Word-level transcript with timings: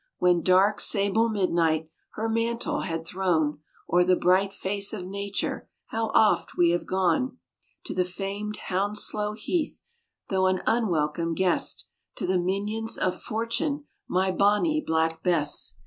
When 0.17 0.41
dark, 0.41 0.79
sable 0.79 1.29
midnight 1.29 1.87
Her 2.13 2.27
mantle 2.27 2.79
had 2.79 3.05
thrown 3.05 3.59
O'er 3.87 4.03
the 4.03 4.15
bright 4.15 4.51
face 4.51 4.93
of 4.93 5.05
nature, 5.05 5.69
How 5.89 6.07
oft 6.15 6.57
we 6.57 6.71
have 6.71 6.87
gone 6.87 7.37
To 7.85 7.93
the 7.93 8.03
famed 8.03 8.57
Houndslow 8.67 9.37
heath, 9.37 9.83
Though 10.29 10.47
an 10.47 10.63
unwelcome 10.65 11.35
guest 11.35 11.85
To 12.15 12.25
the 12.25 12.39
minions 12.39 12.97
of 12.97 13.21
fortune, 13.21 13.85
My 14.07 14.31
Bonnie 14.31 14.81
Black 14.81 15.21
Bess. 15.21 15.75